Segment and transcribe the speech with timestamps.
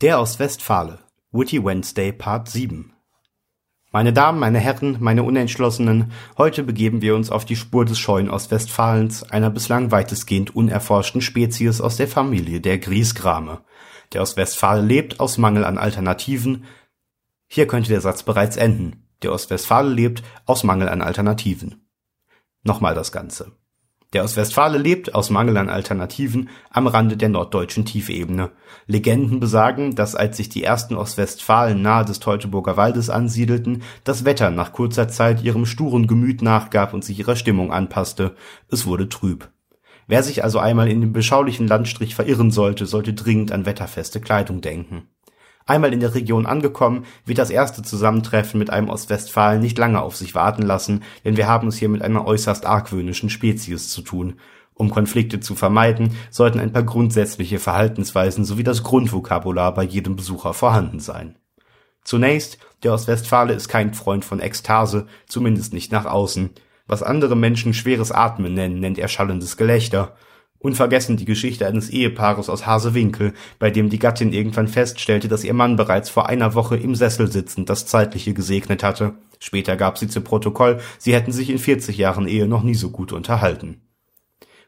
[0.00, 1.00] Der aus Westfale.
[1.32, 2.92] Witty Wednesday Part 7.
[3.90, 8.30] Meine Damen, meine Herren, meine Unentschlossenen, heute begeben wir uns auf die Spur des scheuen
[8.30, 13.62] Ostwestfalens, einer bislang weitestgehend unerforschten Spezies aus der Familie der Griesgrame.
[14.12, 16.66] Der Ostwestfale lebt aus Mangel an Alternativen.
[17.48, 19.08] Hier könnte der Satz bereits enden.
[19.22, 21.88] Der Ostwestfale lebt aus Mangel an Alternativen.
[22.62, 23.50] Nochmal das Ganze.
[24.14, 28.52] Der Ostwestfale lebt aus Mangel an Alternativen am Rande der norddeutschen Tiefebene.
[28.86, 34.50] Legenden besagen, dass als sich die ersten Ostwestfalen nahe des Teutoburger Waldes ansiedelten, das Wetter
[34.50, 38.34] nach kurzer Zeit ihrem sturen Gemüt nachgab und sich ihrer Stimmung anpasste.
[38.70, 39.50] Es wurde trüb.
[40.06, 44.62] Wer sich also einmal in dem beschaulichen Landstrich verirren sollte, sollte dringend an wetterfeste Kleidung
[44.62, 45.06] denken.
[45.68, 50.16] Einmal in der Region angekommen, wird das erste Zusammentreffen mit einem Ostwestfalen nicht lange auf
[50.16, 54.40] sich warten lassen, denn wir haben es hier mit einer äußerst argwöhnischen Spezies zu tun.
[54.72, 60.54] Um Konflikte zu vermeiden, sollten ein paar grundsätzliche Verhaltensweisen sowie das Grundvokabular bei jedem Besucher
[60.54, 61.36] vorhanden sein.
[62.02, 66.48] Zunächst, der Ostwestfale ist kein Freund von Ekstase, zumindest nicht nach außen.
[66.86, 70.16] Was andere Menschen schweres Atmen nennen, nennt er schallendes Gelächter.
[70.60, 75.54] Unvergessen die Geschichte eines Ehepaares aus Hasewinkel, bei dem die Gattin irgendwann feststellte, dass ihr
[75.54, 79.14] Mann bereits vor einer Woche im Sessel sitzend das Zeitliche gesegnet hatte.
[79.38, 82.90] Später gab sie zu Protokoll, sie hätten sich in 40 Jahren Ehe noch nie so
[82.90, 83.82] gut unterhalten.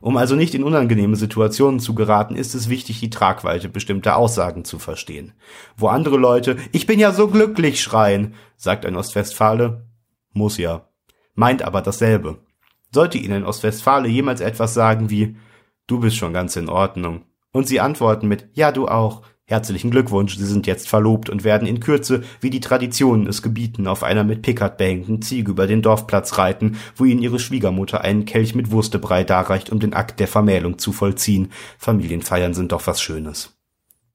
[0.00, 4.64] Um also nicht in unangenehme Situationen zu geraten, ist es wichtig, die Tragweite bestimmter Aussagen
[4.64, 5.32] zu verstehen.
[5.76, 9.84] Wo andere Leute Ich bin ja so glücklich schreien, sagt ein Ostwestfale,
[10.32, 10.88] muss ja,
[11.34, 12.38] meint aber dasselbe.
[12.92, 15.36] Sollte Ihnen Ostwestfale jemals etwas sagen wie
[15.90, 17.22] Du bist schon ganz in Ordnung.
[17.50, 19.22] Und sie antworten mit Ja, du auch.
[19.44, 23.88] Herzlichen Glückwunsch, Sie sind jetzt verlobt und werden in Kürze, wie die Traditionen es gebieten,
[23.88, 28.24] auf einer mit Pickard behängten Ziege über den Dorfplatz reiten, wo ihnen ihre Schwiegermutter einen
[28.24, 31.50] Kelch mit Wurstebrei darreicht, um den Akt der Vermählung zu vollziehen.
[31.76, 33.58] Familienfeiern sind doch was Schönes.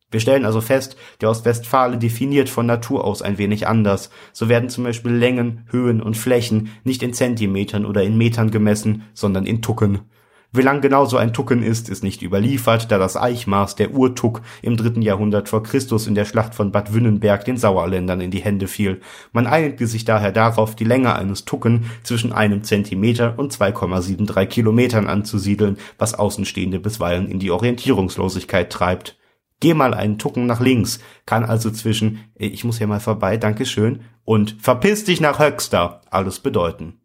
[0.09, 4.11] Wir stellen also fest, der Ostwestfale definiert von Natur aus ein wenig anders.
[4.31, 9.03] So werden zum Beispiel Längen, Höhen und Flächen nicht in Zentimetern oder in Metern gemessen,
[9.13, 9.99] sondern in Tucken.
[10.55, 14.41] Wie lang genau so ein Tucken ist, ist nicht überliefert, da das Eichmaß der Urtuck
[14.61, 18.39] im dritten Jahrhundert vor Christus in der Schlacht von Bad Wünnenberg den Sauerländern in die
[18.39, 19.01] Hände fiel.
[19.33, 25.07] Man einigte sich daher darauf, die Länge eines Tucken zwischen einem Zentimeter und 2,73 Kilometern
[25.07, 29.17] anzusiedeln, was Außenstehende bisweilen in die Orientierungslosigkeit treibt.
[29.59, 34.01] Geh mal einen Tucken nach links, kann also zwischen ich muss hier mal vorbei, Dankeschön
[34.23, 37.01] und verpiss dich nach Höxter alles bedeuten.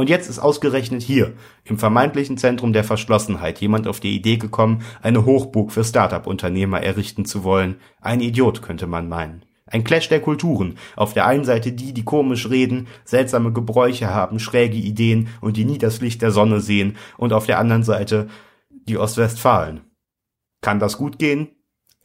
[0.00, 4.82] Und jetzt ist ausgerechnet hier, im vermeintlichen Zentrum der Verschlossenheit, jemand auf die Idee gekommen,
[5.02, 7.76] eine Hochburg für Start-up-Unternehmer errichten zu wollen.
[8.00, 9.44] Ein Idiot, könnte man meinen.
[9.66, 10.78] Ein Clash der Kulturen.
[10.96, 15.66] Auf der einen Seite die, die komisch reden, seltsame Gebräuche haben, schräge Ideen und die
[15.66, 18.30] nie das Licht der Sonne sehen, und auf der anderen Seite
[18.70, 19.82] die Ostwestfalen.
[20.62, 21.48] Kann das gut gehen?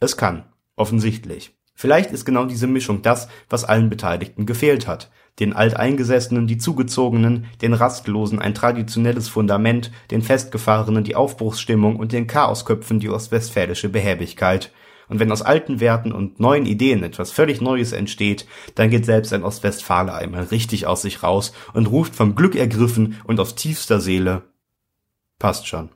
[0.00, 0.44] Es kann.
[0.76, 1.56] Offensichtlich.
[1.74, 7.46] Vielleicht ist genau diese Mischung das, was allen Beteiligten gefehlt hat den Alteingesessenen die Zugezogenen,
[7.60, 14.72] den Rastlosen ein traditionelles Fundament, den Festgefahrenen die Aufbruchsstimmung und den Chaosköpfen die ostwestfälische Behäbigkeit.
[15.08, 19.32] Und wenn aus alten Werten und neuen Ideen etwas völlig Neues entsteht, dann geht selbst
[19.32, 24.00] ein Ostwestfale einmal richtig aus sich raus und ruft vom Glück ergriffen und aus tiefster
[24.00, 24.42] Seele
[25.38, 25.90] Passt schon.